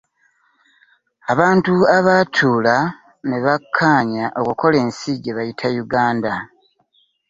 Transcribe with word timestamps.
Abantu 1.31 1.73
abatuula 1.97 2.77
ne 3.27 3.37
bakkaanya 3.45 4.25
okukola 4.39 4.75
ensi 4.85 5.11
gye 5.23 5.35
bayita 5.37 5.67
Uganda 5.83 6.33